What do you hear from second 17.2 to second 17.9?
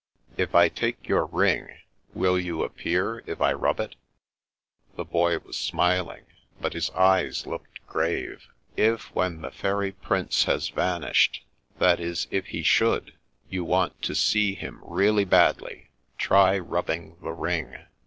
the ring.